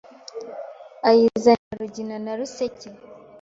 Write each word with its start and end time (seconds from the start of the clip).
Ayizanira 1.09 1.79
Rugina 1.81 2.17
na 2.23 2.33
rusake 2.39 2.87